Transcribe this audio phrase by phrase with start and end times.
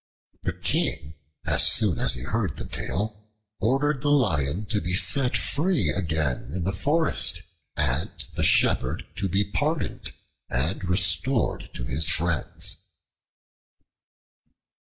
[0.41, 1.13] The King,
[1.45, 6.49] as soon as he heard the tale, ordered the Lion to be set free again
[6.55, 7.43] in the forest,
[7.77, 10.11] and the Shepherd to be pardoned
[10.49, 12.83] and restored to his friends.